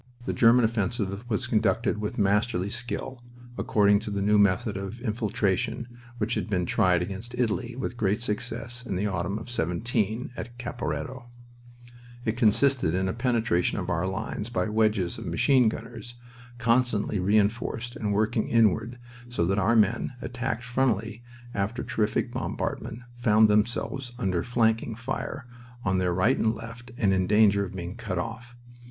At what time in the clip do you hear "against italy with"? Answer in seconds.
7.03-7.97